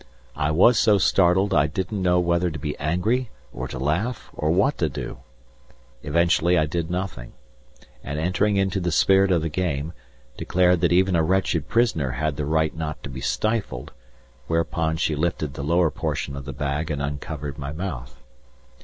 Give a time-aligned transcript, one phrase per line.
[0.35, 4.49] I was so startled I didn't know whether to be angry, or to laugh, or
[4.49, 5.19] what to do.
[6.01, 7.33] Eventually I did nothing,
[8.03, 9.93] and, entering into the spirit of the game,
[10.37, 13.91] declared that even a wretched prisoner had the right not to be stifled,
[14.47, 18.23] whereupon she lifted the lower portion of the bag and uncovered my mouth.